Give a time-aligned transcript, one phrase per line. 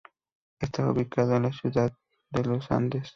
[0.59, 1.95] Está ubicado en la ciudad
[2.31, 3.07] de Los Andes.